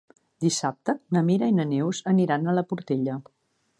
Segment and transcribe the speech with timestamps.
[0.45, 3.19] Dissabte na Mira i na Neus aniran a la Portella.